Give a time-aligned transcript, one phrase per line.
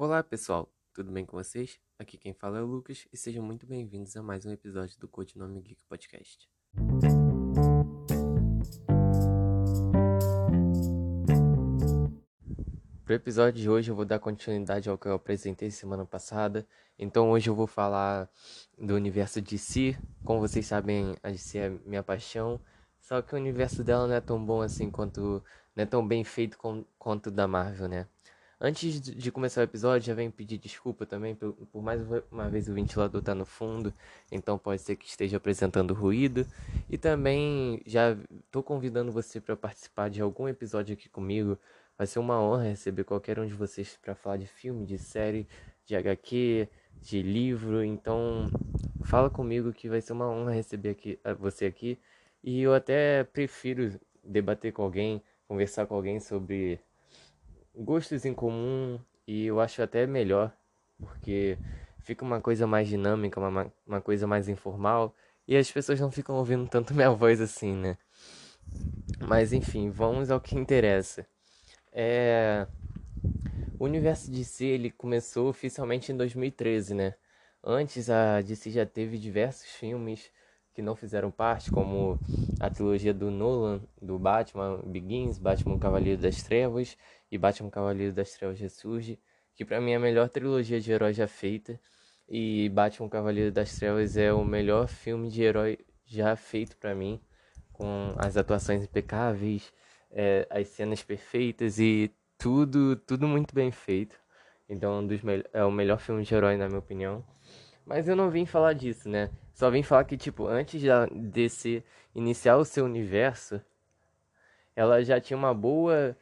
[0.00, 1.80] Olá pessoal, tudo bem com vocês?
[1.98, 5.08] Aqui quem fala é o Lucas e sejam muito bem-vindos a mais um episódio do
[5.08, 6.48] Codinome Geek Podcast.
[13.04, 16.64] Para o episódio de hoje eu vou dar continuidade ao que eu apresentei semana passada.
[16.96, 18.30] Então hoje eu vou falar
[18.78, 19.98] do universo DC.
[20.24, 22.60] Como vocês sabem, a DC é minha paixão.
[23.00, 25.42] Só que o universo dela não é tão bom assim quanto.
[25.74, 28.06] não é tão bem feito com, quanto o da Marvel, né?
[28.60, 32.68] Antes de começar o episódio, já venho pedir desculpa também por, por, mais uma vez
[32.68, 33.94] o ventilador tá no fundo,
[34.32, 36.44] então pode ser que esteja apresentando ruído.
[36.90, 38.16] E também já
[38.50, 41.56] tô convidando você para participar de algum episódio aqui comigo.
[41.96, 45.46] Vai ser uma honra receber qualquer um de vocês para falar de filme, de série,
[45.86, 46.68] de HQ,
[47.00, 47.84] de livro.
[47.84, 48.50] Então,
[49.04, 51.96] fala comigo que vai ser uma honra receber aqui, você aqui.
[52.42, 56.80] E eu até prefiro debater com alguém, conversar com alguém sobre
[57.78, 60.52] gostos em comum e eu acho até melhor,
[60.98, 61.56] porque
[62.00, 65.14] fica uma coisa mais dinâmica, uma, uma coisa mais informal
[65.46, 67.96] e as pessoas não ficam ouvindo tanto minha voz assim, né?
[69.20, 71.26] Mas enfim, vamos ao que interessa.
[71.92, 72.66] É...
[73.78, 77.14] O universo DC ele começou oficialmente em 2013, né?
[77.62, 80.30] Antes a DC já teve diversos filmes
[80.74, 82.18] que não fizeram parte, como
[82.60, 86.96] a trilogia do Nolan, do Batman Begins, Batman Cavaleiro das Trevas
[87.30, 89.18] e Batman Cavaleiro das Trevas Ressurge,
[89.54, 91.78] que para mim é a melhor trilogia de herói já feita.
[92.28, 97.20] E Batman Cavaleiro das Trevas é o melhor filme de herói já feito para mim,
[97.72, 99.72] com as atuações impecáveis,
[100.10, 104.16] é, as cenas perfeitas e tudo, tudo muito bem feito.
[104.68, 105.20] Então, um dos
[105.52, 107.24] é o melhor filme de herói na minha opinião.
[107.84, 109.30] Mas eu não vim falar disso, né?
[109.54, 110.82] Só vim falar que, tipo, antes
[111.32, 111.82] desse
[112.14, 113.60] iniciar o seu universo,
[114.76, 116.14] ela já tinha uma boa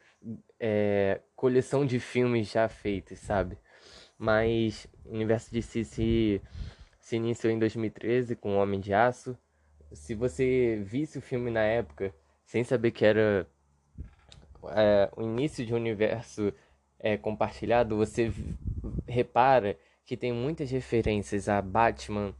[0.59, 3.57] é, coleção de filmes já feitos, sabe?
[4.17, 6.41] Mas o universo de si se,
[6.99, 9.37] se iniciou em 2013 com o Homem de Aço.
[9.91, 12.13] Se você visse o filme na época,
[12.45, 13.47] sem saber que era
[14.69, 16.53] é, o início de um universo
[16.99, 18.31] é, compartilhado, você
[19.07, 22.33] repara que tem muitas referências a Batman,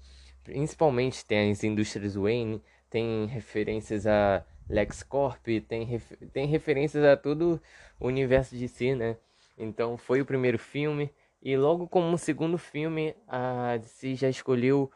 [0.43, 5.99] principalmente tem as indústrias Wayne, tem referências a LexCorp, tem,
[6.33, 7.61] tem referências a todo
[7.99, 9.17] o universo de si, né?
[9.57, 11.09] Então foi o primeiro filme
[11.41, 14.91] e logo como segundo filme a DC já escolheu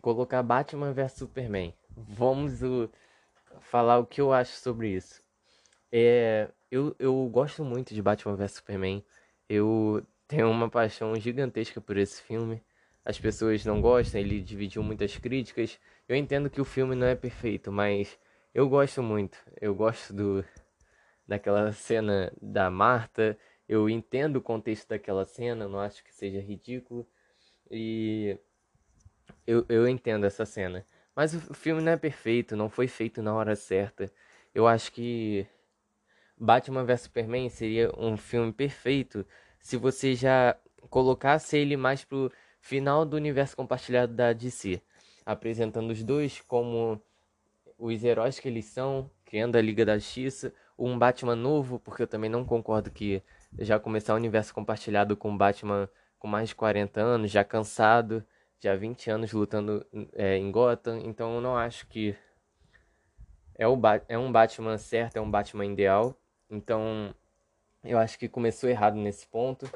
[0.00, 1.74] colocar Batman vs Superman.
[1.96, 2.90] Vamos uh,
[3.60, 5.22] falar o que eu acho sobre isso.
[5.90, 9.04] É, eu, eu gosto muito de Batman vs Superman.
[9.48, 12.62] Eu tenho uma paixão gigantesca por esse filme.
[13.04, 15.78] As pessoas não gostam, ele dividiu muitas críticas.
[16.08, 18.18] Eu entendo que o filme não é perfeito, mas
[18.56, 19.38] eu gosto muito.
[19.60, 20.42] Eu gosto do
[21.28, 23.38] daquela cena da Marta.
[23.68, 27.06] Eu entendo o contexto daquela cena, não acho que seja ridículo.
[27.70, 28.38] E
[29.46, 30.86] eu, eu entendo essa cena.
[31.14, 34.10] Mas o filme não é perfeito, não foi feito na hora certa.
[34.54, 35.46] Eu acho que
[36.38, 39.26] Batman vs Superman seria um filme perfeito
[39.60, 40.56] se você já
[40.88, 44.80] colocasse ele mais pro final do universo compartilhado da DC,
[45.26, 47.02] apresentando os dois como
[47.78, 52.06] os heróis que eles são, criando a Liga da Justiça, um Batman novo, porque eu
[52.06, 53.22] também não concordo que
[53.58, 55.88] já começar o universo compartilhado com Batman
[56.18, 58.24] com mais de 40 anos, já cansado,
[58.60, 62.16] já 20 anos lutando é, em Gotham, então eu não acho que
[63.54, 66.14] é, o é um Batman certo, é um Batman ideal,
[66.50, 67.14] então
[67.84, 69.70] eu acho que começou errado nesse ponto.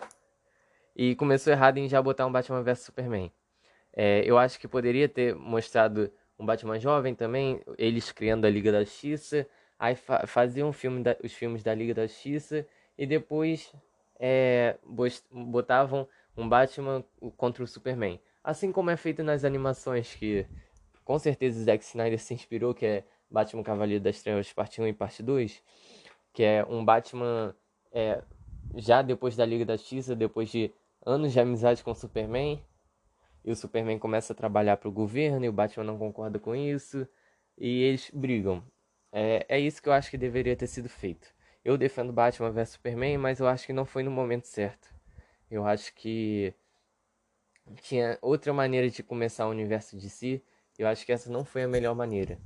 [0.94, 3.32] E começou errado em já botar um Batman vs Superman.
[3.92, 8.72] É, eu acho que poderia ter mostrado um Batman jovem também, eles criando a Liga
[8.72, 9.46] da Justiça.
[9.78, 12.66] Aí fa faziam filme da, os filmes da Liga da Justiça.
[12.96, 13.72] E depois
[14.18, 14.76] é,
[15.30, 17.04] botavam um Batman
[17.36, 18.18] contra o Superman.
[18.42, 20.46] Assim como é feito nas animações, que
[21.04, 24.86] com certeza o Zack Snyder se inspirou, que é Batman Cavaleiro das Trevas parte 1
[24.86, 25.62] e parte 2.
[26.32, 27.54] Que é um Batman
[27.92, 28.22] é,
[28.76, 30.72] já depois da Liga da Justiça, depois de
[31.04, 32.62] anos de amizade com o Superman,
[33.44, 36.54] e o Superman começa a trabalhar para o governo e o Batman não concorda com
[36.54, 37.06] isso,
[37.58, 38.62] e eles brigam.
[39.12, 41.32] É, é isso que eu acho que deveria ter sido feito.
[41.64, 44.88] Eu defendo Batman vs Superman, mas eu acho que não foi no momento certo.
[45.50, 46.54] Eu acho que
[47.82, 50.42] tinha outra maneira de começar o universo de si.
[50.78, 52.38] Eu acho que essa não foi a melhor maneira.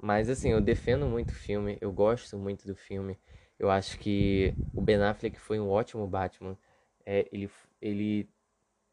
[0.00, 3.18] Mas assim, eu defendo muito o filme, eu gosto muito do filme.
[3.58, 6.58] Eu acho que o Ben Affleck foi um ótimo Batman.
[7.06, 7.48] É, ele,
[7.80, 8.28] ele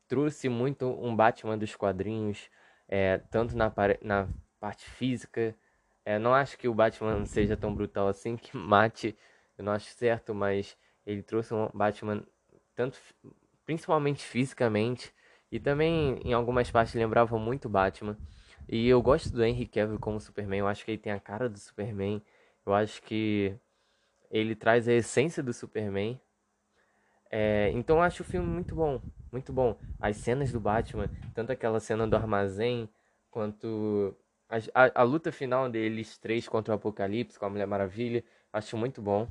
[0.09, 2.50] trouxe muito um Batman dos quadrinhos,
[2.88, 3.71] é, tanto na,
[4.01, 4.27] na
[4.59, 5.56] parte física.
[6.03, 9.15] É, não acho que o Batman seja tão brutal assim que mate,
[9.57, 10.75] eu não acho certo, mas
[11.06, 12.23] ele trouxe um Batman
[12.75, 13.00] tanto
[13.65, 15.13] principalmente fisicamente
[15.51, 18.17] e também em algumas partes lembrava muito Batman.
[18.67, 21.47] E eu gosto do Henry Cavill como Superman, eu acho que ele tem a cara
[21.47, 22.21] do Superman.
[22.65, 23.56] Eu acho que
[24.29, 26.19] ele traz a essência do Superman.
[27.30, 29.78] É, então acho o filme muito bom, muito bom.
[30.00, 32.90] As cenas do Batman, tanto aquela cena do armazém,
[33.30, 34.16] quanto
[34.50, 38.76] a, a, a luta final deles três contra o Apocalipse com a Mulher Maravilha, acho
[38.76, 39.28] muito bom.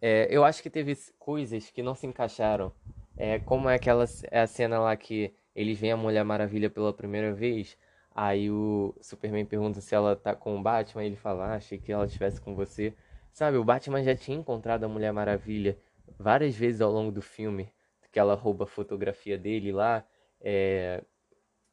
[0.00, 2.72] É, eu acho que teve coisas que não se encaixaram.
[3.16, 6.92] É, como é aquela é a cena lá que eles veem a Mulher Maravilha pela
[6.92, 7.76] primeira vez.
[8.14, 11.04] Aí o Superman pergunta se ela tá com o Batman.
[11.04, 12.94] ele fala, ah, achei que ela estivesse com você.
[13.32, 15.76] Sabe, o Batman já tinha encontrado a Mulher Maravilha
[16.18, 17.72] várias vezes ao longo do filme.
[18.12, 20.04] Que ela rouba a fotografia dele lá.
[20.40, 21.02] É,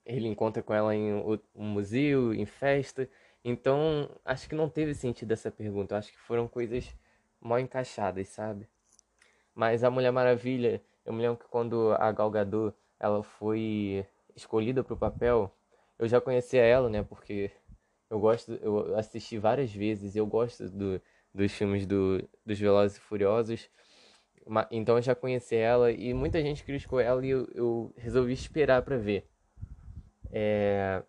[0.05, 3.09] ele encontra com ela em um museu, em festa.
[3.43, 5.97] Então, acho que não teve sentido essa pergunta.
[5.97, 6.95] acho que foram coisas
[7.39, 8.67] mal encaixadas, sabe?
[9.53, 14.05] Mas a Mulher Maravilha, eu me lembro que quando a Gal Gadot, ela foi
[14.35, 15.51] escolhida para o papel,
[15.97, 17.03] eu já conhecia ela, né?
[17.03, 17.51] Porque
[18.09, 21.01] eu gosto, eu assisti várias vezes, eu gosto do,
[21.33, 23.69] dos filmes do, dos Velozes e Furiosos.
[24.69, 28.81] Então eu já conheci ela e muita gente criticou ela e eu, eu resolvi esperar
[28.83, 29.27] para ver.
[30.31, 31.01] É,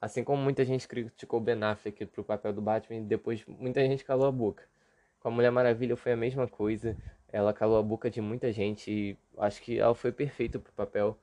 [0.00, 4.26] assim como muita gente criticou Ben Affleck pro papel do Batman, depois muita gente calou
[4.26, 4.64] a boca.
[5.20, 6.96] Com a Mulher Maravilha foi a mesma coisa.
[7.28, 11.16] Ela calou a boca de muita gente e acho que ela foi perfeita pro papel.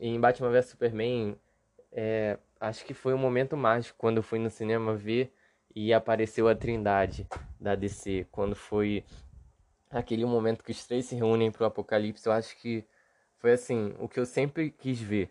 [0.00, 1.36] E em Batman vs Superman,
[1.92, 5.32] é, acho que foi um momento mágico quando eu fui no cinema ver
[5.74, 7.26] e apareceu a Trindade
[7.60, 8.26] da DC.
[8.32, 9.04] Quando foi
[9.92, 12.84] aquele momento que os três se reúnem pro Apocalipse, eu acho que
[13.38, 15.30] foi assim, o que eu sempre quis ver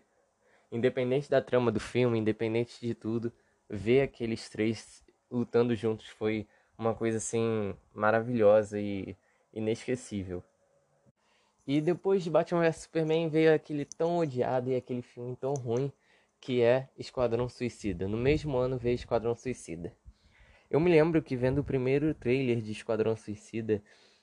[0.72, 3.30] independente da trama do filme, independente de tudo,
[3.68, 6.48] ver aqueles três lutando juntos foi
[6.78, 9.14] uma coisa assim maravilhosa e
[9.52, 10.42] inesquecível.
[11.66, 15.92] E depois de Batman vs Superman veio aquele tão odiado e aquele filme tão ruim
[16.40, 18.08] que é Esquadrão Suicida.
[18.08, 19.94] No mesmo ano veio Esquadrão Suicida.
[20.68, 23.80] Eu me lembro que vendo o primeiro trailer de Esquadrão Suicida,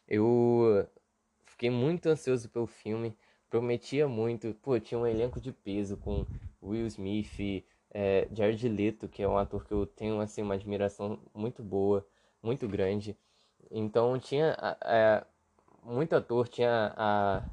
[0.10, 0.86] eu
[1.46, 3.16] fiquei muito ansioso pelo filme
[3.50, 4.54] prometia muito.
[4.62, 6.26] Pô, tinha um elenco de peso com
[6.62, 11.20] Will Smith, é, Jared Leto, que é um ator que eu tenho assim uma admiração
[11.34, 12.06] muito boa,
[12.42, 13.18] muito grande.
[13.72, 15.24] Então tinha é,
[15.84, 17.44] muito ator, tinha a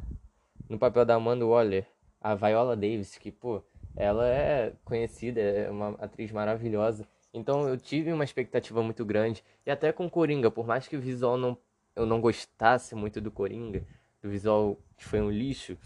[0.69, 1.87] no papel da Amanda Waller,
[2.21, 3.63] a Viola Davis, que pô,
[3.95, 7.07] ela é conhecida, é uma atriz maravilhosa.
[7.33, 11.01] Então eu tive uma expectativa muito grande e até com Coringa, por mais que o
[11.01, 11.57] visual não
[11.97, 13.85] eu não gostasse muito do Coringa,
[14.23, 15.77] do visual que foi um lixo,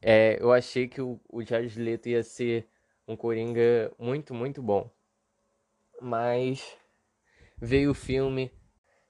[0.00, 2.66] é, eu achei que o, o Jared Leto ia ser
[3.06, 4.90] um Coringa muito, muito bom.
[6.00, 6.76] Mas
[7.58, 8.50] veio o filme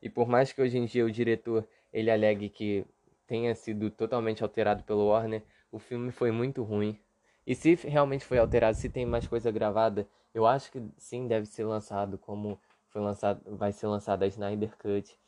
[0.02, 2.84] e por mais que hoje em dia o diretor ele alegue que
[3.26, 6.98] tenha sido totalmente alterado pelo Warner, o filme foi muito ruim.
[7.46, 11.46] E se realmente foi alterado, se tem mais coisa gravada, eu acho que sim deve
[11.46, 15.18] ser lançado como foi lançado, vai ser lançado a Snyder Cut.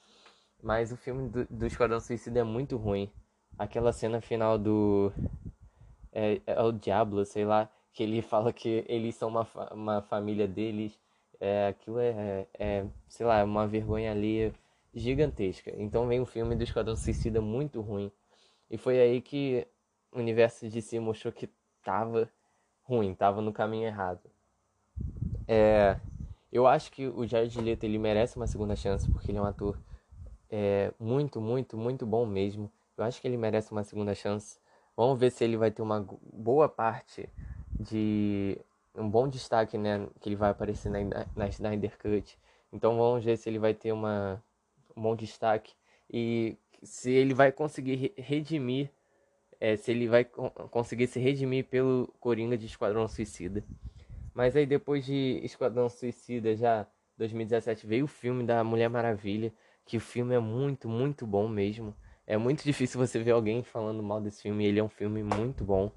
[0.65, 3.13] Mas o filme do, do Esquadrão Suicida é muito ruim
[3.59, 5.13] aquela cena final do.
[6.11, 10.49] É, é o Diablo, sei lá, que ele fala que eles são uma, uma família
[10.49, 10.99] deles.
[11.39, 14.55] É, aquilo é, é, sei lá, uma vergonha ali
[14.95, 15.71] gigantesca.
[15.77, 18.11] Então vem o filme do Esquadrão Suicida muito ruim.
[18.71, 19.67] E foi aí que
[20.11, 21.51] o universo de si mostrou que
[21.83, 22.31] tava
[22.85, 24.31] ruim, tava no caminho errado.
[25.47, 26.01] É,
[26.51, 29.45] eu acho que o Jared Leto ele merece uma segunda chance porque ele é um
[29.45, 29.77] ator
[30.51, 32.71] é, muito, muito, muito bom mesmo.
[32.97, 34.59] Eu acho que ele merece uma segunda chance.
[34.97, 37.29] Vamos ver se ele vai ter uma boa parte
[37.79, 38.59] de
[38.95, 40.07] um bom destaque, né?
[40.21, 42.39] Que ele vai aparecer na, na Snyder Cut.
[42.73, 44.43] Então vamos ver se ele vai ter uma,
[44.97, 45.75] um bom destaque
[46.13, 48.91] e se ele vai conseguir redimir,
[49.61, 53.65] é, se ele vai conseguir se redimir pelo Coringa de Esquadrão Suicida.
[54.35, 56.87] Mas aí depois de Esquadrão Suicida, já
[57.17, 59.53] 2017, veio o filme da Mulher Maravilha,
[59.85, 61.95] que o filme é muito, muito bom mesmo.
[62.27, 64.65] É muito difícil você ver alguém falando mal desse filme.
[64.65, 65.91] Ele é um filme muito bom.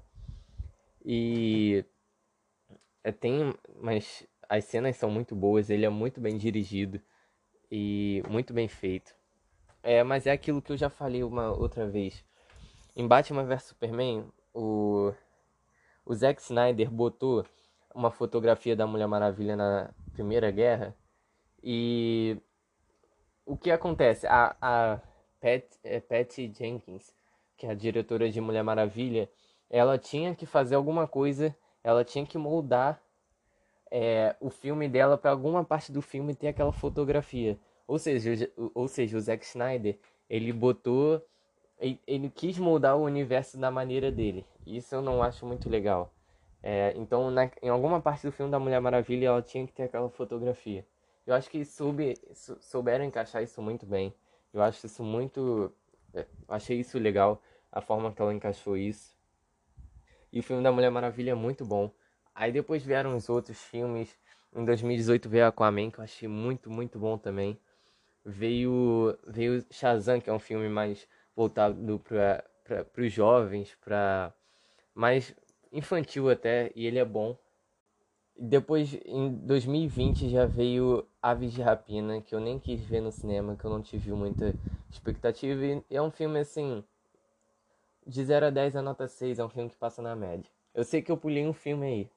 [1.04, 1.84] E
[3.02, 5.70] é, tem, mas as cenas são muito boas.
[5.70, 7.00] Ele é muito bem dirigido
[7.70, 9.14] e muito bem feito.
[9.82, 12.24] É, mas é aquilo que eu já falei uma outra vez.
[12.94, 15.12] Em Batman vs Superman, o,
[16.04, 17.46] o Zack Snyder botou
[17.94, 20.96] uma fotografia da Mulher Maravilha na Primeira Guerra
[21.62, 22.36] e
[23.48, 24.26] o que acontece?
[24.26, 25.00] A, a
[25.40, 27.14] Pat, é, Patty Jenkins,
[27.56, 29.28] que é a diretora de Mulher Maravilha,
[29.70, 33.00] ela tinha que fazer alguma coisa, ela tinha que moldar
[33.90, 37.58] é, o filme dela para alguma parte do filme ter aquela fotografia.
[37.86, 41.22] Ou seja, ou seja, o Zack Snyder, ele botou
[42.06, 44.44] ele quis moldar o universo da maneira dele.
[44.66, 46.12] Isso eu não acho muito legal.
[46.62, 49.84] É, então, na, em alguma parte do filme da Mulher Maravilha, ela tinha que ter
[49.84, 50.84] aquela fotografia.
[51.28, 54.14] Eu acho que soube, souberam encaixar isso muito bem.
[54.50, 55.70] Eu acho isso muito.
[56.14, 59.14] É, achei isso legal, a forma que ela encaixou isso.
[60.32, 61.92] E o filme da Mulher Maravilha é muito bom.
[62.34, 64.18] Aí depois vieram os outros filmes.
[64.56, 67.60] Em 2018 veio Aquaman, que eu achei muito, muito bom também.
[68.24, 71.06] Veio, veio Shazam, que é um filme mais
[71.36, 72.42] voltado para
[72.96, 74.32] os jovens, para
[74.94, 75.36] mais
[75.70, 77.38] infantil até, e ele é bom.
[78.40, 83.56] Depois, em 2020, já veio Aves de Rapina, que eu nem quis ver no cinema,
[83.56, 84.54] que eu não tive muita
[84.92, 85.60] expectativa.
[85.90, 86.84] E é um filme assim.
[88.06, 90.48] De 0 a 10, a nota 6 é um filme que passa na média.
[90.72, 92.10] Eu sei que eu pulei um filme aí,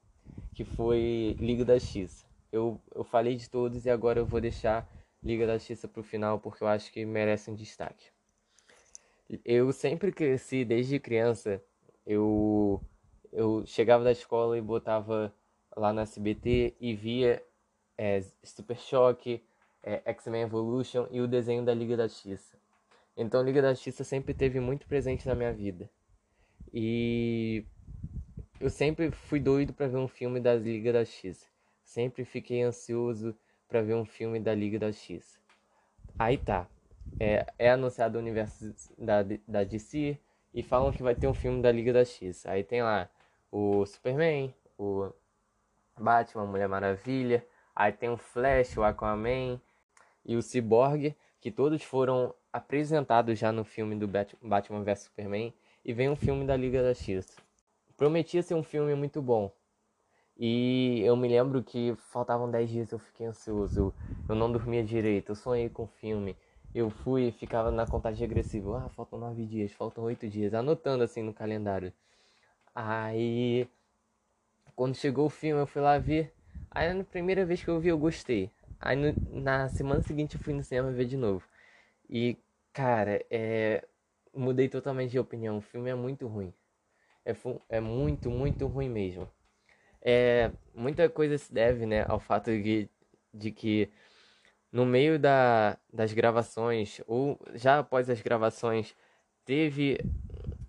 [0.54, 2.24] que foi Liga da X.
[2.52, 4.88] Eu, eu falei de todos e agora eu vou deixar
[5.24, 8.06] Liga da Justiça pro final porque eu acho que merece um destaque.
[9.44, 11.64] Eu sempre cresci desde criança.
[12.06, 12.80] Eu
[13.32, 15.34] eu chegava da escola e botava
[15.76, 17.44] lá na SBT e via
[17.98, 19.44] é, Super Choque,
[19.84, 22.58] é, X-Men Evolution e o desenho da Liga da Justiça.
[23.16, 25.90] Então, Liga da Justiça sempre teve muito presente na minha vida.
[26.74, 27.66] E
[28.60, 31.46] eu sempre fui doido para ver um filme da Liga da Justiça.
[31.84, 33.36] Sempre fiquei ansioso
[33.68, 35.40] para ver um filme da Liga da Justiça.
[36.18, 36.68] Aí tá.
[37.20, 40.18] É, é anunciado o universo da, da DC
[40.54, 42.50] e falam que vai ter um filme da Liga da Justiça.
[42.52, 43.10] Aí tem lá
[43.52, 45.12] o Superman, o
[46.00, 47.46] Batman, Mulher Maravilha,
[47.76, 49.60] aí tem o Flash, o Aquaman
[50.26, 55.94] e o Cyborg, que todos foram apresentados já no filme do Batman vs Superman, e
[55.94, 57.42] vem um filme da Liga da Justiça.
[57.98, 59.52] Prometia ser um filme muito bom.
[60.38, 63.94] E eu me lembro que faltavam 10 dias, eu fiquei ansioso,
[64.28, 66.36] eu não dormia direito, eu sonhei com o filme.
[66.74, 68.86] Eu fui e ficava na contagem regressiva.
[68.86, 71.92] Ah, faltam 9 dias, faltam 8 dias, anotando assim no calendário.
[72.74, 73.68] Aí,
[74.82, 76.34] quando chegou o filme, eu fui lá ver.
[76.72, 78.50] Aí, na primeira vez que eu vi, eu gostei.
[78.80, 81.48] Aí, no, na semana seguinte, eu fui no cinema ver de novo.
[82.10, 82.36] E,
[82.74, 83.86] cara, é.
[84.34, 85.60] Mudei totalmente de opinião.
[85.60, 86.52] O filme é muito ruim.
[87.24, 87.36] É,
[87.70, 89.30] é muito, muito ruim mesmo.
[90.02, 92.90] É, muita coisa se deve, né, ao fato de,
[93.32, 93.88] de que
[94.72, 98.96] no meio da, das gravações, ou já após as gravações,
[99.46, 100.00] teve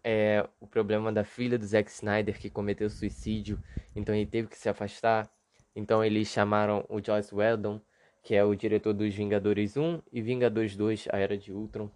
[0.04, 3.62] é, o problema da filha do Zack Snyder que cometeu suicídio,
[3.94, 5.30] então ele teve que se afastar.
[5.74, 7.80] Então eles chamaram o Joss Whedon,
[8.22, 11.90] que é o diretor dos Vingadores 1 e Vingadores 2, a Era de Ultron.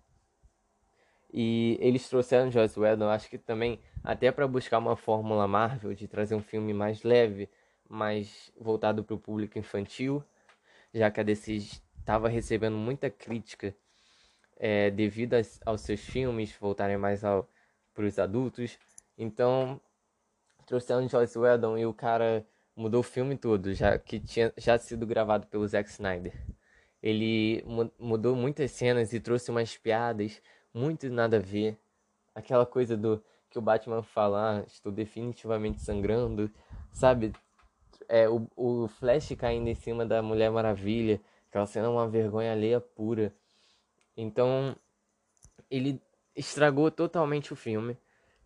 [1.32, 6.08] E eles trouxeram Joss Whedon, acho que também até para buscar uma fórmula Marvel de
[6.08, 7.48] trazer um filme mais leve,
[7.88, 10.22] mais voltado para o público infantil,
[10.94, 11.56] já que a DC
[11.98, 13.74] estava recebendo muita crítica
[14.56, 15.34] é, devido
[15.64, 17.48] aos seus filmes voltarem mais ao
[17.96, 18.78] para os adultos.
[19.16, 19.80] Então,
[20.66, 25.06] trouxeram Joss Whedon e o cara mudou o filme todo, já que tinha já sido
[25.06, 26.34] gravado pelo Zack Snyder.
[27.02, 27.64] Ele
[27.98, 30.42] mudou muitas cenas e trouxe umas piadas
[30.74, 31.78] muito nada a ver.
[32.34, 36.50] Aquela coisa do que o Batman fala, ah, estou definitivamente sangrando,
[36.92, 37.32] sabe?
[38.08, 42.52] É, o, o Flash caindo em cima da Mulher Maravilha, aquela cena é uma vergonha
[42.52, 43.32] alheia pura.
[44.16, 44.76] Então,
[45.70, 46.00] ele
[46.36, 47.96] estragou totalmente o filme.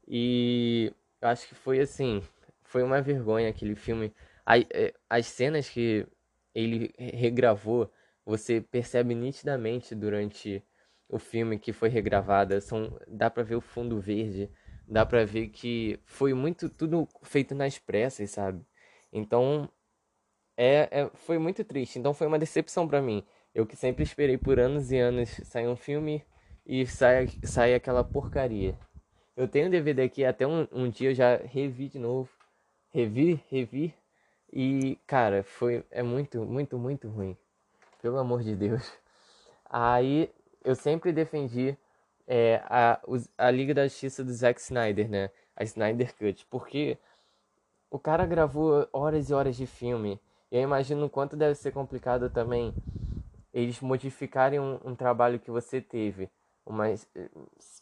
[0.07, 2.23] E acho que foi assim,
[2.63, 4.13] foi uma vergonha aquele filme.
[4.73, 6.07] É, as cenas que
[6.55, 7.93] ele regravou,
[8.25, 10.63] você percebe nitidamente durante
[11.09, 14.51] o filme que foi regravada, são dá para ver o fundo verde,
[14.87, 18.65] dá para ver que foi muito tudo feito nas pressas, sabe?
[19.13, 19.69] Então
[20.57, 21.99] é, é foi muito triste.
[21.99, 23.25] Então foi uma decepção para mim.
[23.55, 26.25] Eu que sempre esperei por anos e anos sair um filme
[26.67, 28.79] e sai, sai aquela porcaria.
[29.37, 32.29] Eu tenho DVD aqui, até um, um dia eu já revi de novo.
[32.90, 33.95] Revi, revi.
[34.52, 37.37] E, cara, foi é muito, muito, muito ruim.
[38.02, 38.93] Pelo amor de Deus.
[39.69, 40.31] Aí
[40.64, 41.76] eu sempre defendi
[42.26, 43.00] é, a,
[43.38, 45.31] a Liga da Justiça do Zack Snyder, né?
[45.57, 46.47] A Snyder Cut.
[46.50, 46.99] Porque
[47.90, 50.21] o cara gravou horas e horas de filme.
[50.50, 52.75] E eu imagino o quanto deve ser complicado também
[53.52, 56.29] eles modificarem um, um trabalho que você teve
[56.71, 57.29] umas eh,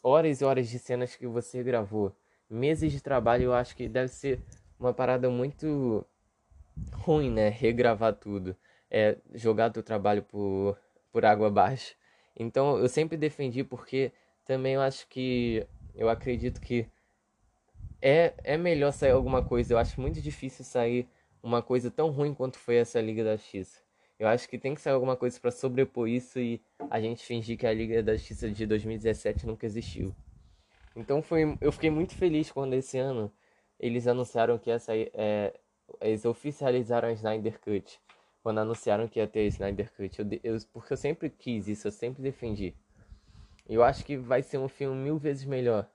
[0.03, 2.15] horas e horas de cenas que você gravou,
[2.49, 4.41] meses de trabalho, eu acho que deve ser
[4.79, 6.05] uma parada muito
[6.93, 7.49] ruim, né?
[7.49, 8.55] Regravar tudo,
[8.89, 10.77] é jogar teu trabalho por,
[11.11, 11.95] por água abaixo.
[12.35, 14.11] Então eu sempre defendi porque
[14.45, 15.65] também eu acho que
[15.95, 16.87] eu acredito que
[18.01, 19.73] é, é melhor sair alguma coisa.
[19.73, 21.07] Eu acho muito difícil sair
[21.43, 23.83] uma coisa tão ruim quanto foi essa Liga da X.
[24.19, 27.57] Eu acho que tem que sair alguma coisa para sobrepor isso e a gente fingir
[27.57, 30.13] que a Liga da Justiça de 2017 nunca existiu.
[30.93, 33.31] Então foi, eu fiquei muito feliz quando esse ano
[33.79, 35.57] eles anunciaram que essa é,
[36.01, 37.99] eles oficializaram a Snyder Cut.
[38.43, 41.91] Quando anunciaram que ia ter Snyder Cut, eu, eu, porque eu sempre quis isso, eu
[41.91, 42.75] sempre defendi.
[43.67, 45.89] Eu acho que vai ser um filme mil vezes melhor.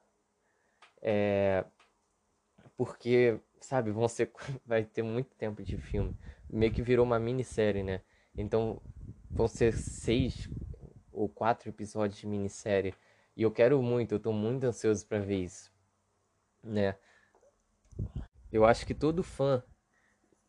[1.03, 1.65] É,
[2.77, 4.31] porque, sabe, vão ser,
[4.65, 6.17] vai ter muito tempo de filme.
[6.49, 8.01] Meio que virou uma minissérie, né?
[8.37, 8.81] Então
[9.31, 10.49] vão ser seis
[11.13, 12.95] ou quatro episódios de minissérie.
[13.37, 15.73] E eu quero muito, eu tô muito ansioso para ver isso,
[16.63, 16.97] né?
[18.53, 19.63] Eu acho que todo fã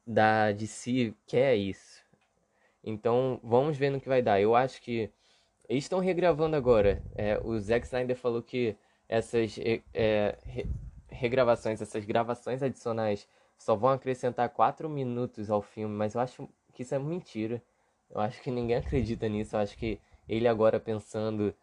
[0.05, 2.03] da DC quer isso.
[2.83, 4.39] Então vamos ver no que vai dar.
[4.39, 5.11] Eu acho que
[5.67, 7.01] eles estão regravando agora.
[7.15, 8.77] É, o Zack Snyder falou que
[9.09, 9.57] essas
[9.93, 10.67] é, re,
[11.09, 13.27] regravações, essas gravações adicionais
[13.57, 17.63] só vão acrescentar 4 minutos ao filme, mas eu acho que isso é mentira.
[18.15, 19.57] Eu acho que ninguém acredita nisso.
[19.57, 21.53] Eu acho que ele agora pensando,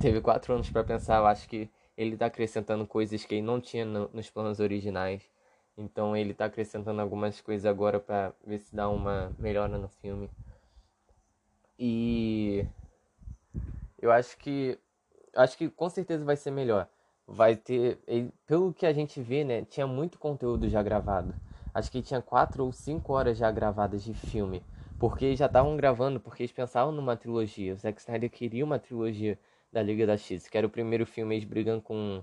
[0.00, 3.60] teve 4 anos para pensar, eu acho que ele está acrescentando coisas que ele não
[3.60, 5.22] tinha no, nos planos originais.
[5.78, 10.28] Então ele está acrescentando algumas coisas agora para ver se dá uma melhora no filme.
[11.78, 12.66] E
[14.02, 14.76] eu acho que
[15.34, 16.88] acho que com certeza vai ser melhor.
[17.24, 18.00] Vai ter,
[18.44, 21.32] pelo que a gente vê, né, tinha muito conteúdo já gravado.
[21.72, 24.60] Acho que tinha quatro ou cinco horas já gravadas de filme,
[25.00, 27.72] porque já estavam gravando, porque eles pensavam numa trilogia.
[27.72, 29.38] O Zack Snyder queria uma trilogia
[29.72, 32.22] da Liga da X, que era o primeiro filme eles brigando com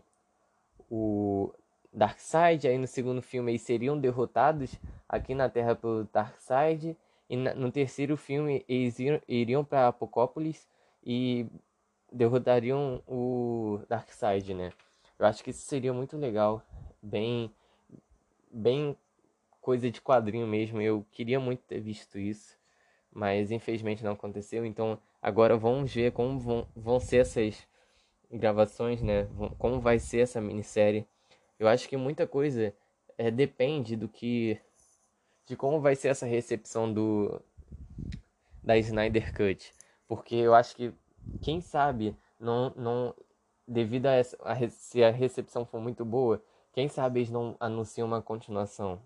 [0.90, 1.52] o
[1.92, 4.76] Darkseid, aí no segundo filme eles seriam derrotados
[5.10, 6.96] aqui na Terra pelo Darkseid,
[7.28, 10.68] e no terceiro filme eles iriam para Apocópolis
[11.04, 11.48] e
[12.14, 14.72] derrotariam o Darkseid, né?
[15.18, 16.62] Eu acho que isso seria muito legal,
[17.02, 17.52] bem
[18.52, 18.96] bem
[19.60, 20.80] coisa de quadrinho mesmo.
[20.80, 22.57] Eu queria muito ter visto isso,
[23.18, 24.64] mas infelizmente não aconteceu.
[24.64, 27.68] Então agora vamos ver como vão, vão ser essas
[28.32, 29.28] gravações, né?
[29.58, 31.04] Como vai ser essa minissérie.
[31.58, 32.72] Eu acho que muita coisa
[33.18, 34.60] é, depende do que
[35.48, 37.42] de como vai ser essa recepção do
[38.64, 39.74] da Snyder Cut,
[40.08, 40.94] porque eu acho que
[41.42, 43.16] quem sabe não não
[43.68, 46.40] devido a, essa, a se a recepção for muito boa,
[46.72, 49.02] quem sabe eles não anunciam uma continuação,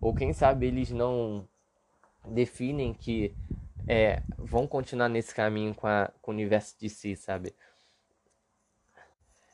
[0.00, 1.46] ou quem sabe eles não
[2.26, 3.34] definem que
[3.86, 7.54] é, vão continuar nesse caminho com, a, com o universo de si, sabe?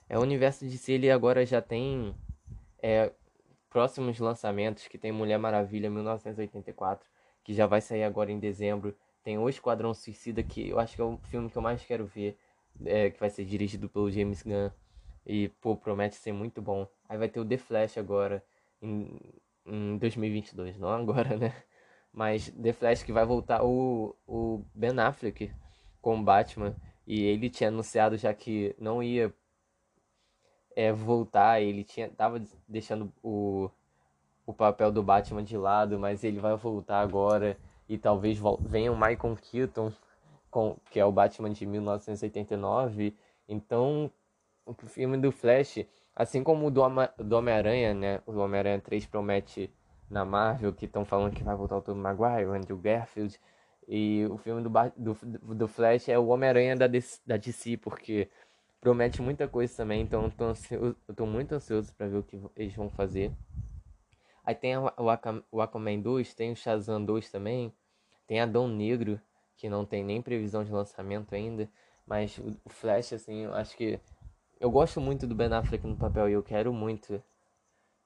[0.09, 2.14] É o universo de si ele agora já tem
[2.83, 3.12] é,
[3.68, 7.09] próximos lançamentos que tem Mulher Maravilha 1984,
[7.44, 8.96] que já vai sair agora em dezembro.
[9.22, 12.07] Tem O Esquadrão Suicida, que eu acho que é o filme que eu mais quero
[12.07, 12.38] ver,
[12.85, 14.70] é, que vai ser dirigido pelo James Gunn.
[15.26, 16.88] E, pô, promete ser muito bom.
[17.09, 18.42] Aí vai ter o The Flash agora,
[18.81, 19.18] em,
[19.66, 21.52] em 2022, não agora, né?
[22.18, 25.52] Mas The Flash que vai voltar o, o Ben Affleck
[26.02, 26.74] com Batman.
[27.07, 29.33] E ele tinha anunciado já que não ia
[30.74, 31.62] é, voltar.
[31.62, 33.70] Ele tinha tava deixando o,
[34.44, 37.57] o papel do Batman de lado, mas ele vai voltar agora
[37.88, 39.92] e talvez venha o Michael Keaton,
[40.50, 43.16] com, que é o Batman de 1989.
[43.48, 44.11] Então,
[44.66, 46.83] o filme do Flash, assim como o do,
[47.18, 48.20] do Homem-Aranha, né?
[48.26, 49.72] O Homem-Aranha 3 promete
[50.10, 53.38] na Marvel, que estão falando que vai voltar o Tom Maguire, o Andrew Garfield.
[53.86, 56.86] E o filme do, do, do Flash é o Homem-Aranha da,
[57.26, 58.28] da DC, porque
[58.80, 62.22] promete muita coisa também, então eu tô, ansioso, eu tô muito ansioso para ver o
[62.22, 63.32] que eles vão fazer.
[64.44, 67.72] Aí tem o, Aquaman, o Aquaman 2, tem o Shazam 2 também,
[68.26, 69.20] tem Adão Negro,
[69.56, 71.68] que não tem nem previsão de lançamento ainda,
[72.06, 74.00] mas o Flash, assim, eu acho que.
[74.60, 77.22] Eu gosto muito do Ben Affleck no papel e eu quero muito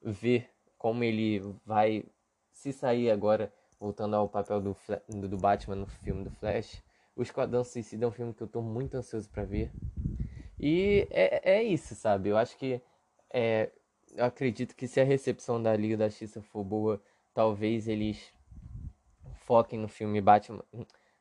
[0.01, 0.52] ver
[0.83, 2.03] como ele vai
[2.51, 4.75] se sair agora, voltando ao papel do,
[5.29, 6.83] do Batman no filme do Flash.
[7.15, 9.71] O Esquadrão Suicida é um filme que eu tô muito ansioso para ver.
[10.59, 12.27] E é, é isso, sabe?
[12.27, 12.81] Eu acho que.
[13.31, 13.71] É,
[14.11, 17.01] eu acredito que se a recepção da Liga da Justiça for boa,
[17.33, 18.33] talvez eles
[19.45, 20.65] foquem no filme Batman,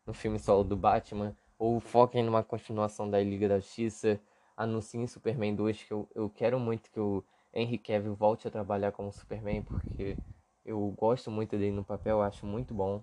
[0.05, 4.20] no filme solo do Batman, ou foquem numa continuação da Liga da Justiça,
[4.57, 8.92] anunciem Superman 2, que eu, eu quero muito que o Henry Cavill volte a trabalhar
[8.92, 10.16] como Superman, porque
[10.64, 13.02] eu gosto muito dele no papel, acho muito bom.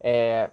[0.00, 0.50] É,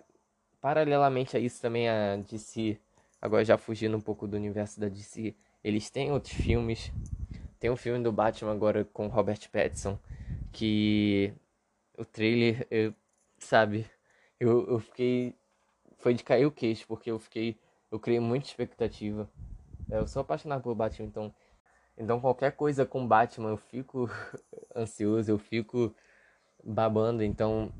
[0.59, 2.79] paralelamente a isso também a DC
[3.25, 5.33] Agora já fugindo um pouco do universo da DC,
[5.63, 6.91] eles têm outros filmes.
[7.59, 9.97] Tem um filme do Batman agora com Robert Pattinson,
[10.51, 11.33] que
[11.97, 12.93] o trailer, eu,
[13.39, 13.89] sabe,
[14.39, 15.33] eu, eu fiquei.
[15.97, 17.57] Foi de cair o queixo, porque eu fiquei.
[17.91, 19.27] Eu criei muita expectativa.
[19.89, 21.33] Eu sou apaixonado por Batman, então.
[21.97, 24.10] Então qualquer coisa com Batman eu fico
[24.75, 25.93] ansioso, eu fico
[26.63, 27.23] babando.
[27.23, 27.71] Então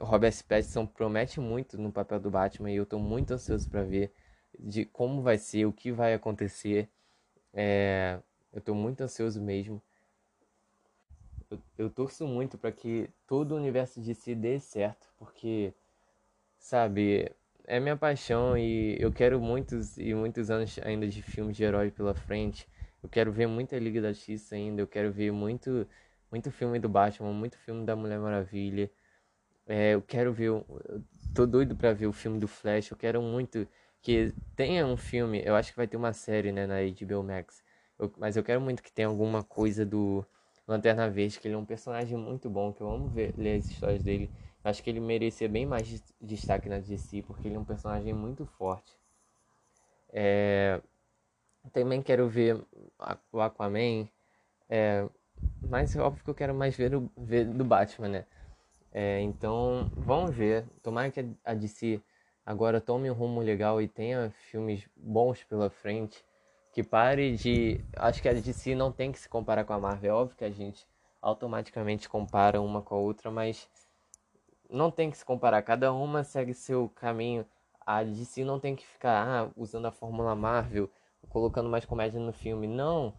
[0.00, 4.12] Robert Pattinson promete muito no papel do Batman e eu tô muito ansioso para ver
[4.58, 6.88] de como vai ser, o que vai acontecer.
[7.54, 8.20] É,
[8.52, 9.82] Eu tô muito ansioso mesmo.
[11.50, 15.72] Eu, eu torço muito para que todo o universo de si dê certo, porque,
[16.58, 17.30] sabe,
[17.66, 21.90] é minha paixão e eu quero muitos e muitos anos ainda de filmes de herói
[21.90, 22.68] pela frente.
[23.02, 25.86] Eu quero ver muita Liga da Justiça ainda, eu quero ver muito,
[26.30, 28.90] muito filme do Batman, muito filme da Mulher Maravilha.
[29.66, 30.64] É, eu quero ver, eu
[31.34, 33.66] tô doido pra ver o filme do Flash, eu quero muito
[34.02, 37.62] que tenha um filme, eu acho que vai ter uma série, né, na HBO Max.
[37.98, 40.24] Eu, mas eu quero muito que tenha alguma coisa do
[40.66, 43.68] Lanterna Verde, que ele é um personagem muito bom, que eu amo ver, ler as
[43.68, 44.30] histórias dele.
[44.62, 48.44] Acho que ele merecia bem mais destaque na DC, porque ele é um personagem muito
[48.46, 48.98] forte.
[50.12, 50.80] É,
[51.72, 52.60] também quero ver
[53.32, 54.08] o Aquaman,
[54.68, 55.06] é,
[55.68, 58.26] mas é óbvio que eu quero mais ver, o, ver do Batman, né?
[58.92, 60.64] É, então, vamos ver.
[60.82, 62.00] Tomara que a DC
[62.44, 66.24] agora tome um rumo legal e tenha filmes bons pela frente.
[66.72, 67.80] Que pare de.
[67.96, 70.10] Acho que a DC não tem que se comparar com a Marvel.
[70.10, 70.86] É óbvio que a gente
[71.20, 73.68] automaticamente compara uma com a outra, mas
[74.70, 75.62] não tem que se comparar.
[75.62, 77.46] Cada uma segue seu caminho.
[77.84, 80.90] A DC não tem que ficar ah, usando a fórmula Marvel,
[81.28, 82.66] colocando mais comédia no filme.
[82.66, 83.14] Não.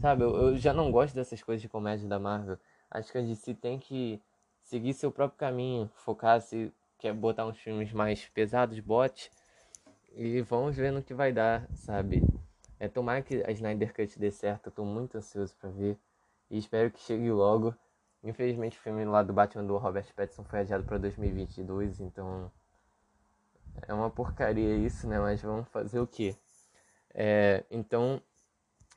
[0.00, 2.58] Sabe, eu, eu já não gosto dessas coisas de comédia da Marvel.
[2.90, 4.20] Acho que a DC tem que
[4.60, 9.30] seguir seu próprio caminho, focar se quer botar uns filmes mais pesados, bote.
[10.12, 12.22] E vamos ver no que vai dar, sabe?
[12.78, 15.98] É tomar que a Snyder Cut dê certo, eu tô muito ansioso para ver.
[16.50, 17.74] E espero que chegue logo.
[18.22, 22.50] Infelizmente o filme lá do Batman do Robert Pattinson foi adiado para 2022, então
[23.86, 25.18] é uma porcaria isso, né?
[25.18, 26.36] Mas vamos fazer o quê?
[27.14, 28.22] É, então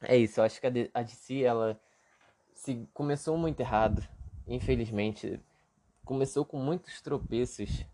[0.01, 0.39] é isso.
[0.39, 1.79] Eu acho que a DC ela
[2.53, 4.07] se começou muito errado,
[4.47, 5.39] infelizmente.
[6.05, 7.85] Começou com muitos tropeços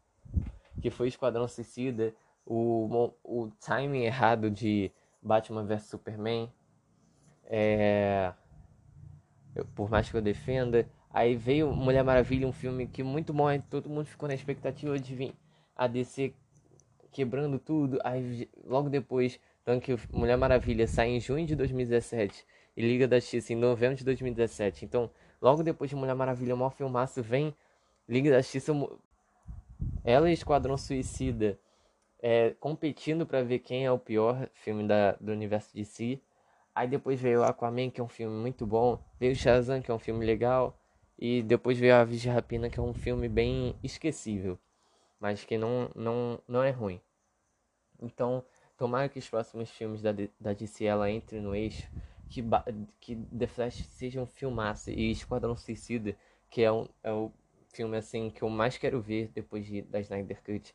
[0.81, 2.13] que foi Esquadrão Suicida,
[2.45, 6.51] o, o timing errado de Batman vs Superman,
[7.43, 8.33] é,
[9.55, 10.89] eu, por mais que eu defenda.
[11.11, 15.15] Aí veio Mulher Maravilha, um filme que muito bom, todo mundo ficou na expectativa de
[15.15, 15.33] vir
[15.75, 16.33] a DC
[17.11, 17.99] quebrando tudo.
[18.03, 22.43] Aí logo depois, tanto que Mulher Maravilha sai em junho de 2017
[22.75, 24.83] e Liga da Justiça em novembro de 2017.
[24.83, 27.55] Então, logo depois de Mulher Maravilha, o maior filmaço vem
[28.07, 28.73] Liga da Justiça
[30.03, 31.59] ela e Esquadrão Suicida
[32.19, 36.19] é, competindo para ver quem é o pior filme da, do universo de si.
[36.73, 38.99] Aí depois veio Aquaman, que é um filme muito bom.
[39.19, 40.81] Veio Shazam, que é um filme legal.
[41.15, 44.57] E depois veio A Vigia Rapina, que é um filme bem esquecível.
[45.19, 46.99] Mas que não, não, não é ruim.
[48.01, 48.43] Então,
[48.79, 51.85] tomara que os próximos filmes da, da DC ela entre no eixo.
[52.29, 52.43] Que,
[53.01, 54.89] que The Flash seja um filmaço.
[54.89, 56.15] E Esquadrão Suicida,
[56.49, 57.31] que é, um, é o
[57.73, 60.73] filme assim que eu mais quero ver depois de, da Snyder Cut.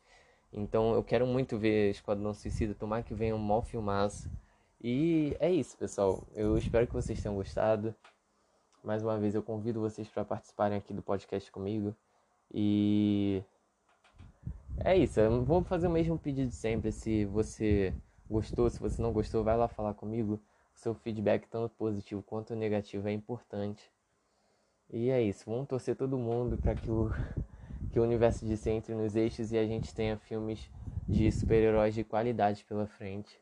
[0.53, 4.29] Então eu quero muito ver Esquadrão Suicida, tomar que venha um mó filmaço.
[4.79, 6.27] E é isso, pessoal.
[6.35, 7.95] Eu espero que vocês tenham gostado.
[8.83, 11.95] Mais uma vez eu convido vocês para participarem aqui do podcast comigo.
[12.53, 13.41] E
[14.83, 15.19] é isso.
[15.43, 16.91] Vou fazer o mesmo pedido sempre.
[16.91, 17.93] Se você
[18.29, 20.41] gostou, se você não gostou, vai lá falar comigo.
[20.73, 23.89] O seu feedback, tanto positivo quanto negativo, é importante.
[24.89, 27.09] E é isso, vamos torcer todo mundo para que o,
[27.91, 30.69] que o universo de entre nos eixos e a gente tenha filmes
[31.07, 33.39] de super-heróis de qualidade pela frente.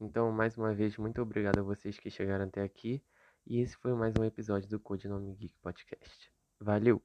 [0.00, 3.02] Então, mais uma vez, muito obrigado a vocês que chegaram até aqui.
[3.46, 6.32] E esse foi mais um episódio do Codinome Geek Podcast.
[6.58, 7.02] Valeu!